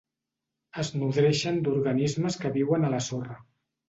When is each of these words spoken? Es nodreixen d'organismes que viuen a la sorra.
Es 0.83 0.87
nodreixen 1.01 1.59
d'organismes 1.67 2.39
que 2.45 2.51
viuen 2.57 2.89
a 2.89 2.91
la 2.95 3.03
sorra. 3.09 3.37